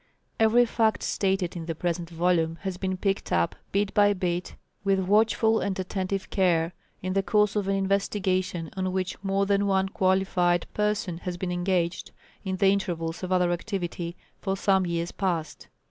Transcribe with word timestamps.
Every 0.39 0.65
fact 0.65 1.03
stated 1.03 1.55
in 1.55 1.67
the 1.67 1.75
present 1.75 2.09
volume 2.09 2.57
has 2.61 2.75
been 2.77 2.97
picked 2.97 3.31
up 3.31 3.55
bit 3.71 3.93
by 3.93 4.13
bit 4.13 4.55
with 4.83 4.97
watchful 4.97 5.59
and 5.59 5.77
attentive 5.79 6.31
care, 6.31 6.73
in 7.03 7.13
the 7.13 7.21
course 7.21 7.55
of 7.55 7.67
an 7.67 7.75
investigation 7.75 8.71
on 8.75 8.93
which 8.93 9.23
more 9.23 9.45
than 9.45 9.67
one 9.67 9.89
qualified 9.89 10.65
person 10.73 11.19
has 11.19 11.37
been 11.37 11.51
engaged, 11.51 12.09
in 12.43 12.55
the 12.55 12.71
intervals 12.71 13.21
of 13.21 13.31
other 13.31 13.51
activity, 13.51 14.15
for 14.39 14.57
some 14.57 14.87
years 14.87 15.11
past. 15.11 15.67